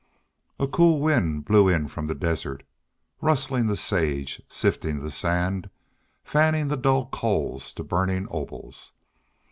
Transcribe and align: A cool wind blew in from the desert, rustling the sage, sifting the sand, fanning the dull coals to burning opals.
A 0.59 0.67
cool 0.67 0.99
wind 0.99 1.45
blew 1.45 1.67
in 1.67 1.87
from 1.87 2.07
the 2.07 2.15
desert, 2.15 2.63
rustling 3.21 3.67
the 3.67 3.77
sage, 3.77 4.41
sifting 4.49 5.03
the 5.03 5.11
sand, 5.11 5.69
fanning 6.23 6.69
the 6.69 6.75
dull 6.75 7.05
coals 7.09 7.71
to 7.73 7.83
burning 7.83 8.25
opals. 8.31 8.93